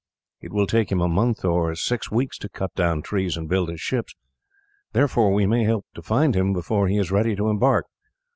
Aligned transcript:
It 0.41 0.51
will 0.51 0.65
take 0.65 0.91
him 0.91 0.99
a 0.99 1.07
month 1.07 1.45
or 1.45 1.75
six 1.75 2.09
weeks 2.09 2.39
to 2.39 2.49
cut 2.49 2.73
down 2.73 3.03
trees 3.03 3.37
and 3.37 3.47
build 3.47 3.69
his 3.69 3.81
ships; 3.81 4.15
therefore 4.93 5.31
we 5.31 5.45
may 5.45 5.65
hope 5.65 5.85
to 5.93 6.01
find 6.01 6.35
him 6.35 6.53
before 6.53 6.87
he 6.87 6.97
is 6.97 7.11
ready 7.11 7.35
to 7.35 7.49
embark. 7.51 7.85